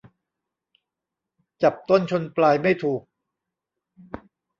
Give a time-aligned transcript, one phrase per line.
[1.63, 3.01] จับต้นชนปลายไม่ถูก